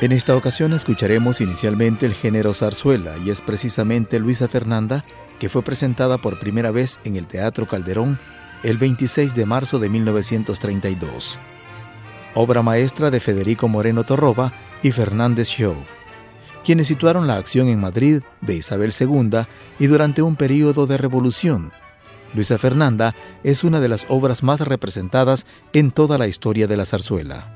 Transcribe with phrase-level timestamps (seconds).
[0.00, 5.04] En esta ocasión escucharemos inicialmente el género zarzuela y es precisamente Luisa Fernanda
[5.40, 8.16] que fue presentada por primera vez en el Teatro Calderón
[8.62, 11.40] el 26 de marzo de 1932.
[12.34, 14.52] Obra maestra de Federico Moreno Torroba
[14.84, 15.74] y Fernández Show,
[16.64, 19.46] quienes situaron la acción en Madrid de Isabel II
[19.80, 21.72] y durante un periodo de revolución.
[22.34, 26.84] Luisa Fernanda es una de las obras más representadas en toda la historia de la
[26.84, 27.54] zarzuela.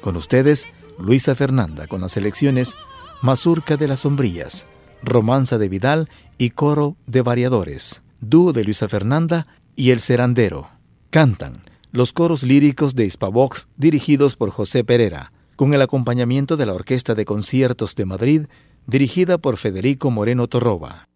[0.00, 0.66] Con ustedes,
[0.98, 2.74] Luisa Fernanda con las selecciones
[3.22, 4.66] Mazurca de las Sombrillas,
[5.02, 10.68] Romanza de Vidal y Coro de Variadores, Dúo de Luisa Fernanda y El Serandero.
[11.10, 11.62] Cantan
[11.92, 17.14] los coros líricos de Hispavox dirigidos por José Pereira, con el acompañamiento de la Orquesta
[17.14, 18.42] de Conciertos de Madrid
[18.86, 21.08] dirigida por Federico Moreno Torroba.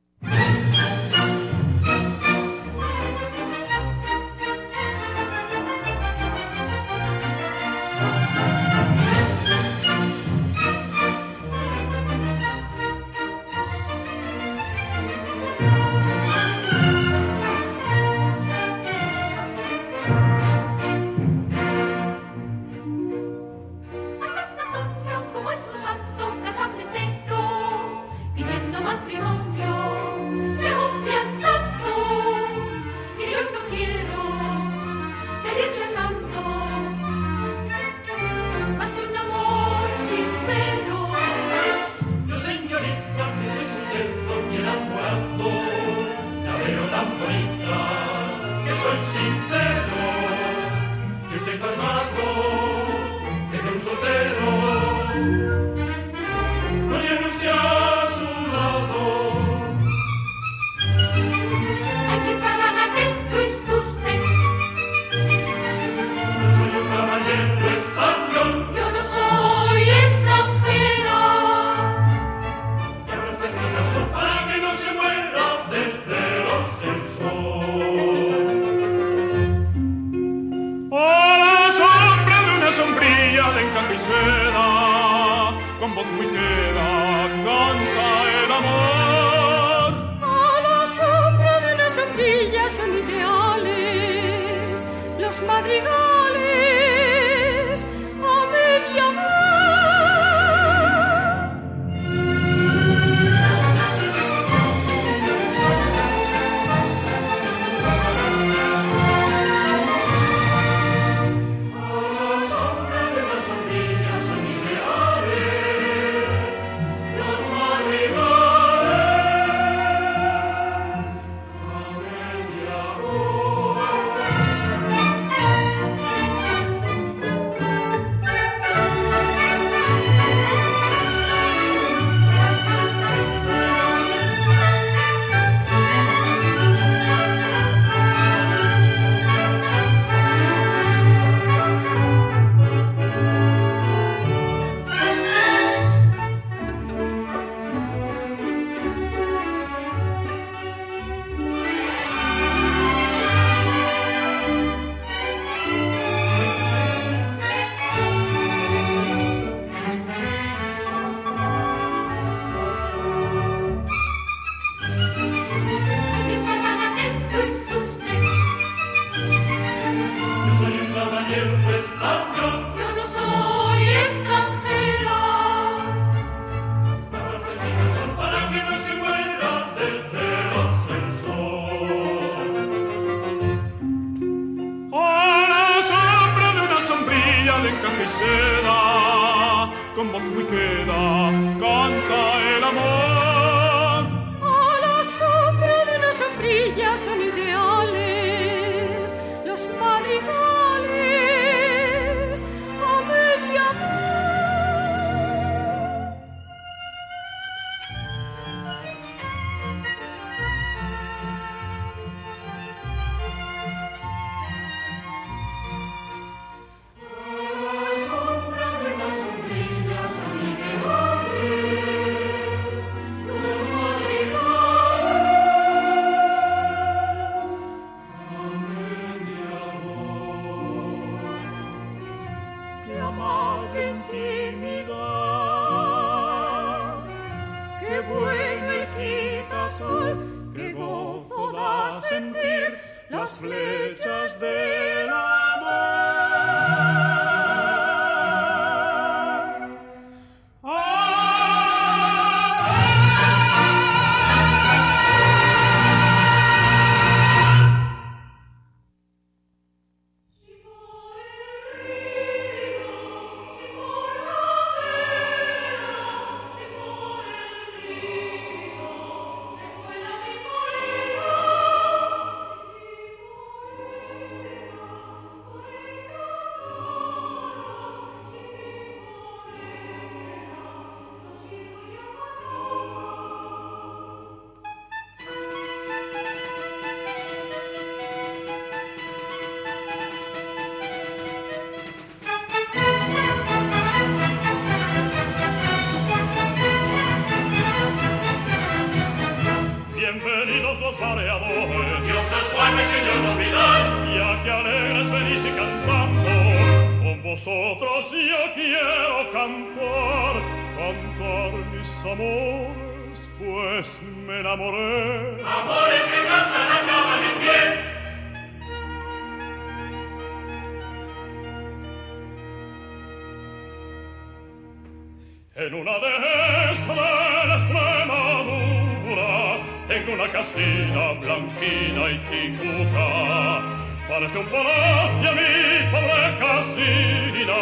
[334.34, 335.52] Parece un palacio mi
[335.92, 337.60] pobre casina,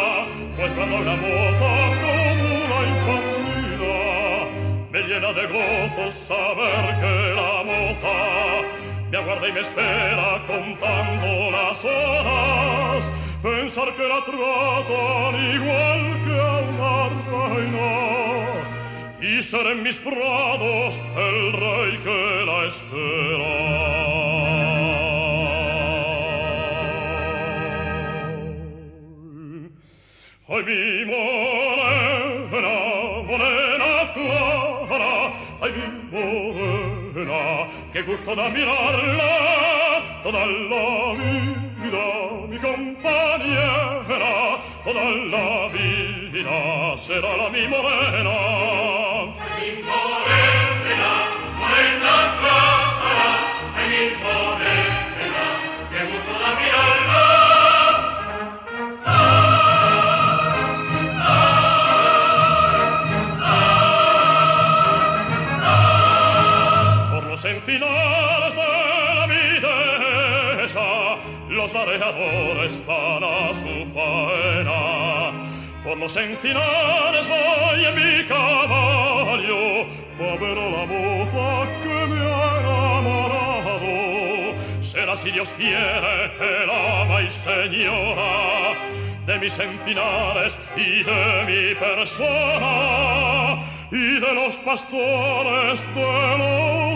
[0.56, 4.00] pues cuando una moza como una infantila
[4.90, 8.16] me llena de gozo saber que la moza
[9.10, 16.58] me aguarda y me espera contando las horas pensar que la tratan igual que a
[16.70, 16.94] una
[17.52, 17.92] reina
[19.20, 24.11] y ser en mis prados el rey que la espera.
[37.92, 39.32] Qué gusto da mirarla
[40.22, 42.06] toda la vida
[42.48, 44.06] mi compañera
[44.84, 49.11] toda la vida será la mi morena
[76.02, 79.86] los encinares voy en mi caballo,
[80.18, 83.94] a ver a la moza que me ha enamorado.
[84.80, 88.74] Será si Dios quiere el ama y señora
[89.26, 96.91] de mis encinares y de mi persona y de los pastores de lo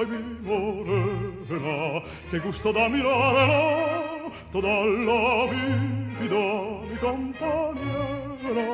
[0.00, 6.44] ay, mi morena, qué eh, gusto da mirarla eh, toda la vida,
[6.90, 8.68] mi compañera,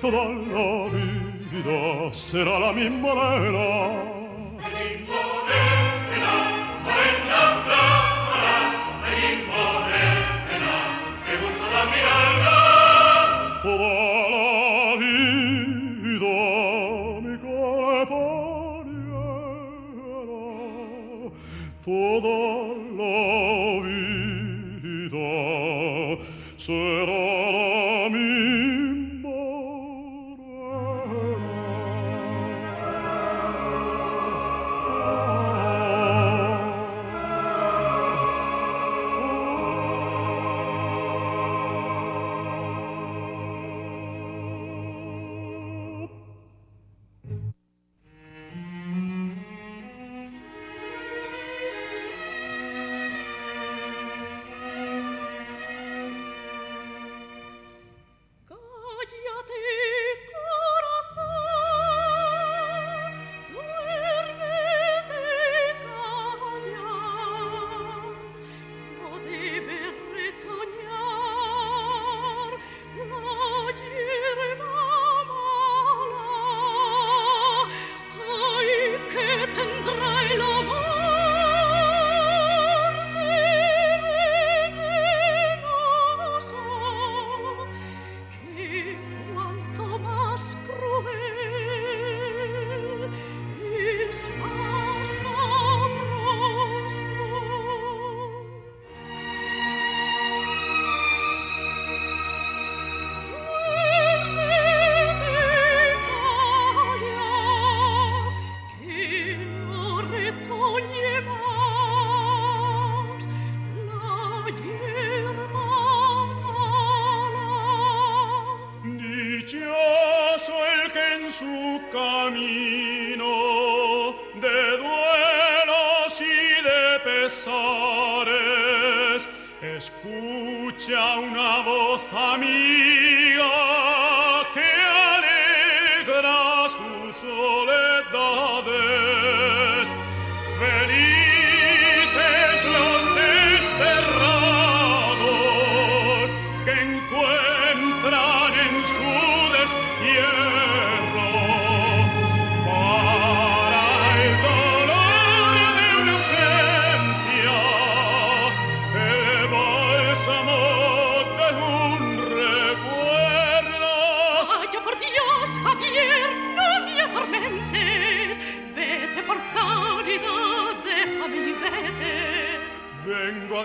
[0.00, 4.09] toda la vida será la mi morena.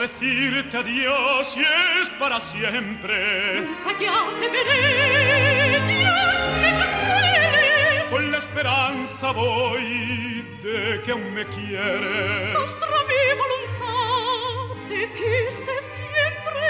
[0.07, 1.61] Decirte adiós y
[2.01, 3.61] es para siempre.
[3.61, 8.09] Nunca ya te veré, Dios me consuele.
[8.11, 12.55] Con la esperanza voy de que aún me quieres.
[12.55, 16.67] Contra mi voluntad te quise siempre.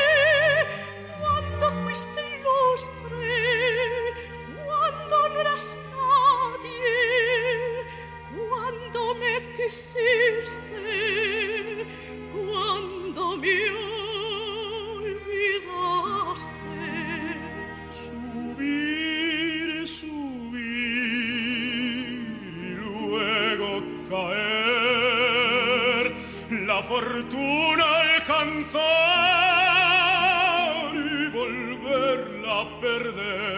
[1.20, 3.28] Cuando fuiste ilustre,
[4.66, 6.94] cuando no eras nadie,
[8.38, 10.75] cuando me quisiste.
[26.88, 28.86] Fortuna alcanzar
[30.94, 33.55] y volverla a perder.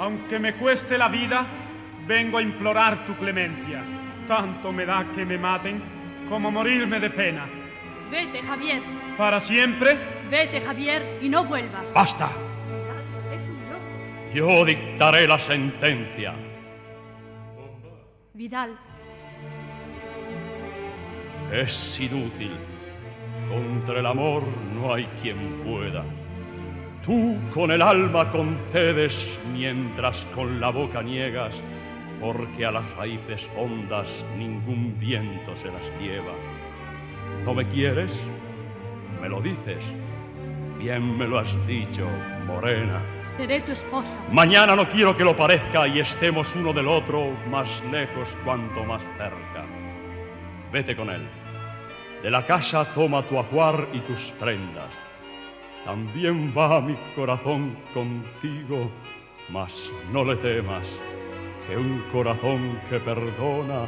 [0.00, 1.46] Aunque me cueste la vida,
[2.06, 3.84] vengo a implorar tu clemencia.
[4.26, 5.82] Tanto me da que me maten
[6.26, 7.44] como morirme de pena.
[8.10, 8.80] Vete, Javier.
[9.18, 9.98] ¿Para siempre?
[10.30, 11.92] Vete, Javier, y no vuelvas.
[11.92, 12.30] ¡Basta!
[13.30, 14.34] Es un loco.
[14.34, 16.34] Yo dictaré la sentencia.
[18.32, 18.78] Vidal,
[21.52, 22.56] Es inútil.
[23.50, 26.04] Contra el amor no hay quien pueda.
[27.04, 31.62] Tú con el alma concedes mientras con la boca niegas,
[32.20, 36.32] porque a las raíces hondas ningún viento se las lleva.
[37.44, 38.14] ¿No me quieres?
[39.20, 39.84] Me lo dices.
[40.78, 42.06] Bien me lo has dicho,
[42.46, 43.02] morena.
[43.36, 44.18] seré tu esposa.
[44.30, 49.02] Mañana no quiero que lo parezca y estemos uno del otro más lejos cuanto más
[49.16, 49.64] cerca.
[50.72, 51.22] Vete con él.
[52.22, 55.09] De la casa toma tu ajuar y tus prendas.
[55.84, 58.90] También va mi corazón contigo,
[59.48, 60.86] mas no le temas,
[61.66, 63.86] que un corazón que perdona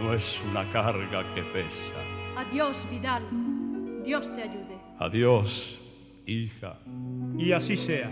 [0.00, 2.00] no es una carga que pesa.
[2.36, 3.22] Adiós, Vidal.
[4.04, 4.78] Dios te ayude.
[4.98, 5.80] Adiós,
[6.26, 6.76] hija.
[7.38, 8.08] Y así sea.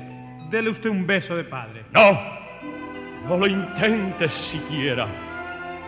[0.51, 1.85] Dele usted un beso de padre.
[1.93, 2.19] No,
[3.29, 5.07] no lo intentes siquiera,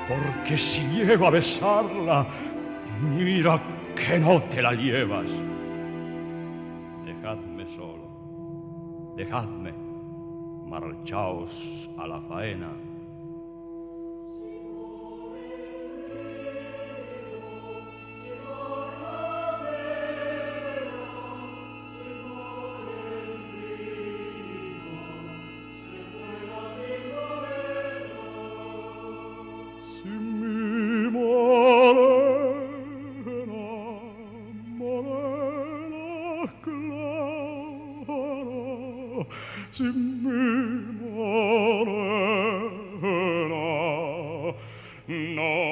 [0.08, 2.26] porque si llego a besarla,
[3.00, 3.60] mira
[3.96, 5.26] que no te la llevas.
[9.16, 9.72] Dejadme,
[10.66, 12.93] marchaos a la faena.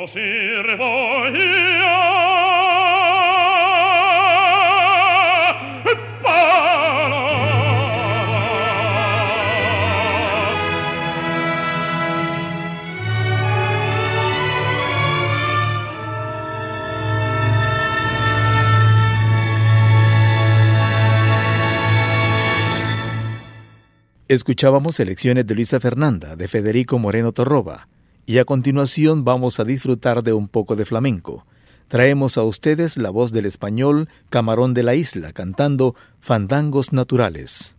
[0.06, 1.11] sinne
[24.32, 27.88] Escuchábamos selecciones de Luisa Fernanda, de Federico Moreno Torroba,
[28.24, 31.44] y a continuación vamos a disfrutar de un poco de flamenco.
[31.86, 37.76] Traemos a ustedes la voz del español Camarón de la Isla cantando Fandangos Naturales.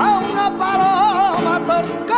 [0.00, 2.09] A una paloma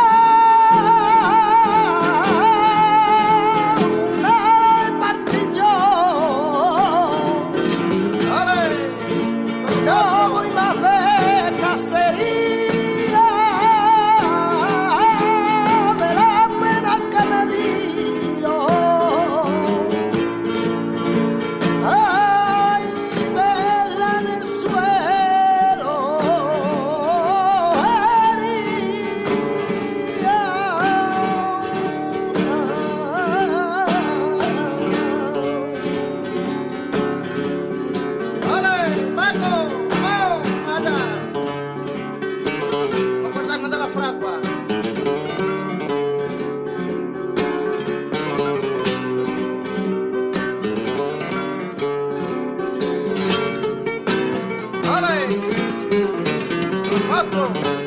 [57.13, 57.82] ¡Otro!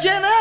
[0.00, 0.37] Get I?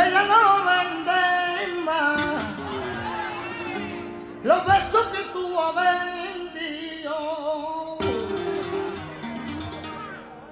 [0.00, 2.44] que ya no lo venden más.
[4.42, 7.14] Los besos que tú has vendido,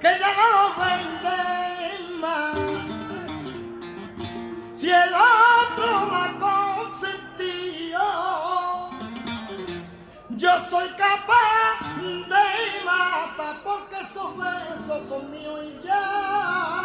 [0.00, 2.58] que ya no los venden más.
[4.76, 8.04] Si el otro la consentió,
[10.28, 16.77] yo soy capaz de matar porque esos besos son míos y ya.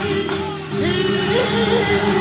[0.00, 0.30] Thank
[2.14, 2.19] you.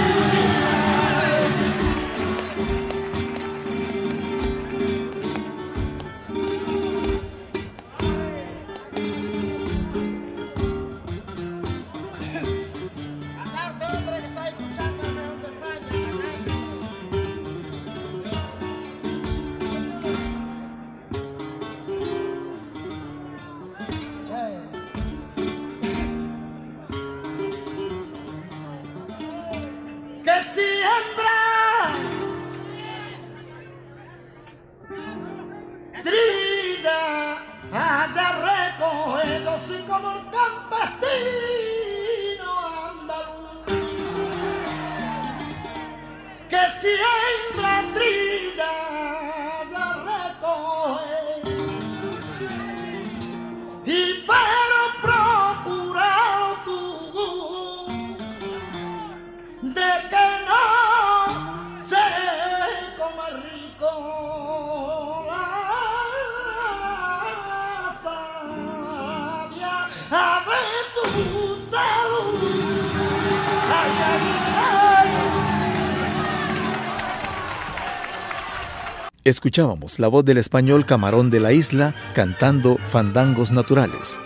[79.29, 84.17] Escuchábamos la voz del español Camarón de la Isla cantando Fandangos Naturales.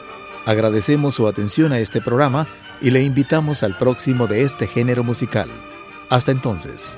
[0.45, 2.47] Agradecemos su atención a este programa
[2.79, 5.49] y le invitamos al próximo de este género musical.
[6.09, 6.97] Hasta entonces.